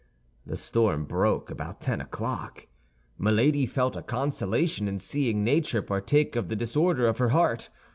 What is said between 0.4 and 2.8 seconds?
The storm broke about ten o'clock.